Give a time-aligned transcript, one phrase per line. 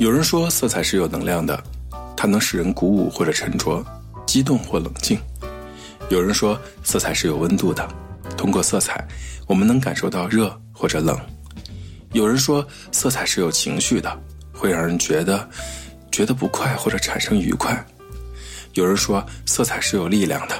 [0.00, 1.62] 有人说色彩是有能量的，
[2.16, 3.84] 它能使人鼓舞或者沉着，
[4.26, 5.20] 激动或冷静。
[6.08, 7.86] 有人说色彩是有温度的，
[8.34, 9.06] 通过色彩
[9.46, 11.20] 我们能感受到热或者冷。
[12.14, 14.10] 有人说色彩是有情绪的，
[14.54, 15.46] 会让人觉得
[16.10, 17.84] 觉得不快或者产生愉快。
[18.72, 20.54] 有人说色彩是有力量的，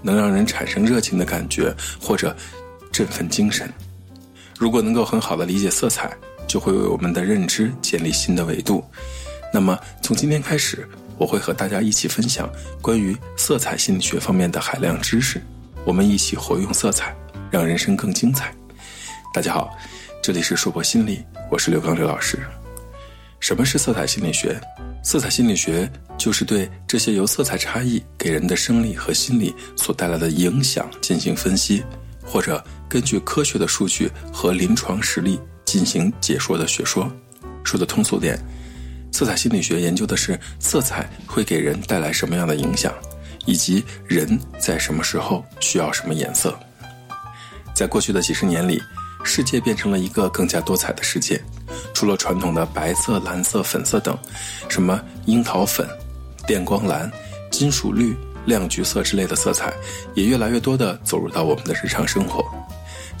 [0.00, 1.70] 能让人产生热情的感觉
[2.00, 2.34] 或者
[2.90, 3.70] 振奋精神。
[4.58, 6.10] 如果能够很好的理解色彩，
[6.50, 8.84] 就会为我们的认知建立新的维度。
[9.54, 10.84] 那么，从今天开始，
[11.16, 12.50] 我会和大家一起分享
[12.82, 15.40] 关于色彩心理学方面的海量知识。
[15.84, 17.14] 我们一起活用色彩，
[17.52, 18.52] 让人生更精彩。
[19.32, 19.78] 大家好，
[20.20, 22.36] 这里是硕博心理，我是刘刚刘老师。
[23.38, 24.60] 什么是色彩心理学？
[25.04, 31.84] 色彩心理学就是对这些由色彩差异给人的生理和心理所带来的影响进行分析，
[32.24, 35.38] 或者根据科学的数据和临床实例。
[35.70, 37.08] 进行解说的学说，
[37.62, 38.36] 说的通俗点，
[39.12, 42.92] 色彩心理学研究的是色彩会给人带来什么样的影响，
[43.46, 46.58] 以及人在什么时候需要什么颜色。
[47.72, 48.82] 在过去的几十年里，
[49.22, 51.40] 世界变成了一个更加多彩的世界，
[51.94, 54.18] 除了传统的白色、蓝色、粉色等，
[54.68, 55.88] 什么樱桃粉、
[56.48, 57.08] 电光蓝、
[57.48, 59.72] 金属绿、亮橘色之类的色彩，
[60.14, 62.44] 也越来越多的走入到我们的日常生活。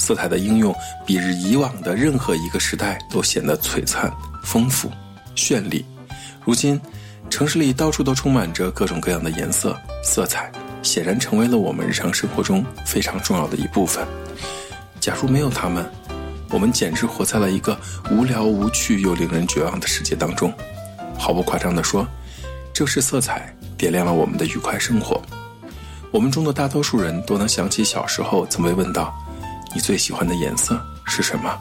[0.00, 0.74] 色彩的应用
[1.06, 4.10] 比以往的任何一个时代都显得璀璨、
[4.42, 4.90] 丰富、
[5.36, 5.84] 绚丽。
[6.42, 6.80] 如今，
[7.28, 10.50] 城市里到处都充满着各种各样的颜色、色彩，
[10.82, 14.04] 显然成为了我们日常生活中非常重要的一部分。
[14.98, 15.84] 假如没有它们，
[16.48, 17.78] 我们简直活在了一个
[18.10, 20.50] 无聊无趣又令人绝望的世界当中。
[21.18, 22.08] 毫不夸张地说，
[22.72, 25.20] 正是色彩点亮了我们的愉快生活。
[26.10, 29.14] 我们中的大多数人都能想起小时候曾被问到。
[29.74, 31.56] 你最喜欢的颜色是什么？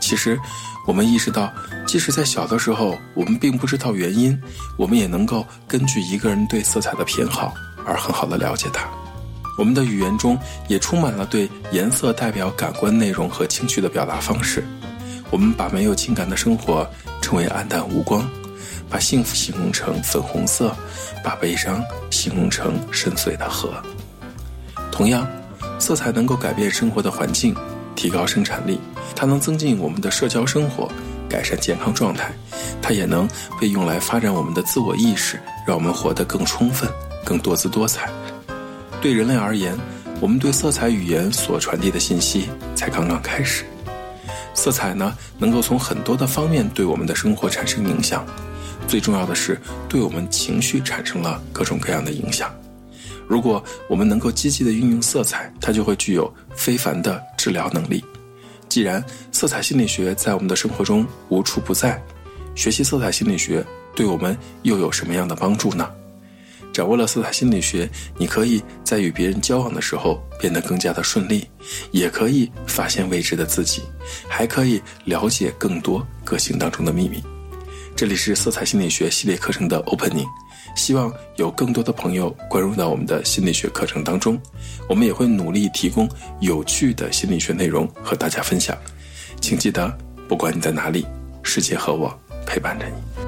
[0.00, 0.38] 其实，
[0.86, 1.52] 我们意识到，
[1.86, 4.38] 即使在小的时候，我们并不知道原因，
[4.76, 7.54] 我们也能够根据一个人对色彩的偏好
[7.86, 8.86] 而很好的了解它。
[9.58, 14.62] 我们的语言中也充满了对颜色代表感官内容和情绪的表达方式。
[15.30, 16.88] 我们把没有情感的生活
[17.22, 18.28] 称为暗淡无光，
[18.90, 20.76] 把幸福形容成粉红色，
[21.24, 23.82] 把悲伤形容成深邃的河。
[24.92, 25.26] 同样。
[25.78, 27.54] 色彩能够改变生活的环境，
[27.94, 28.80] 提高生产力，
[29.14, 30.90] 它能增进我们的社交生活，
[31.28, 32.32] 改善健康状态，
[32.80, 33.28] 它也能
[33.60, 36.88] 被用来发展我们的自我意识，让我们活得更充分、
[37.24, 38.10] 更多姿多彩。
[39.00, 39.76] 对人类而言，
[40.20, 43.64] 我们对色彩语言所传递的信息才刚刚开始。
[44.54, 48.24] 色彩呢，能够从很多的方面对我们的生活产生影响，
[48.88, 52.50] 最重要的是对我们情绪产生了各种各样的影响。
[53.28, 58.04] 如果我们能够积极的运用色彩，它就会具有非凡的治疗能力。
[58.68, 62.02] 既然色彩心理学在我们的生活中无处不在，
[62.54, 63.64] 学习色彩心理学
[63.94, 65.90] 对我们又有什么样的帮助呢？
[66.72, 67.88] 掌握了色彩心理学，
[68.18, 71.48] 你可以在与别人交往的时候变得更加的顺利，
[71.90, 73.82] 也可以发现未知的自己，
[74.28, 77.22] 还可以了解更多个性当中的秘密。
[77.94, 80.26] 这里是色彩心理学系列课程的 opening。
[80.74, 84.38] 希望有更多的朋友关注到我们的心理学课程当中，
[84.88, 86.08] 我们也会努力提供
[86.40, 88.76] 有趣的心理学内容和大家分享。
[89.40, 89.96] 请记得，
[90.28, 91.06] 不管你在哪里，
[91.42, 92.12] 世界和我
[92.46, 93.25] 陪伴着你。